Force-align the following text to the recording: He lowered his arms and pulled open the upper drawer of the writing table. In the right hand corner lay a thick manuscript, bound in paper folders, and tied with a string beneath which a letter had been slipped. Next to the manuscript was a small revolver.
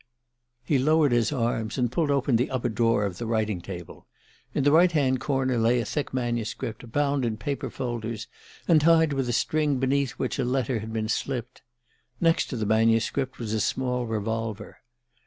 He 0.63 0.79
lowered 0.79 1.11
his 1.11 1.31
arms 1.31 1.77
and 1.77 1.91
pulled 1.91 2.09
open 2.09 2.35
the 2.35 2.49
upper 2.49 2.69
drawer 2.69 3.05
of 3.05 3.19
the 3.19 3.27
writing 3.27 3.61
table. 3.61 4.07
In 4.51 4.63
the 4.63 4.71
right 4.71 4.91
hand 4.91 5.19
corner 5.19 5.59
lay 5.59 5.79
a 5.79 5.85
thick 5.85 6.11
manuscript, 6.11 6.91
bound 6.91 7.23
in 7.23 7.37
paper 7.37 7.69
folders, 7.69 8.25
and 8.67 8.81
tied 8.81 9.13
with 9.13 9.29
a 9.29 9.33
string 9.33 9.77
beneath 9.77 10.13
which 10.13 10.39
a 10.39 10.43
letter 10.43 10.79
had 10.79 10.91
been 10.91 11.07
slipped. 11.07 11.61
Next 12.19 12.45
to 12.47 12.57
the 12.57 12.65
manuscript 12.65 13.37
was 13.37 13.53
a 13.53 13.61
small 13.61 14.07
revolver. 14.07 14.79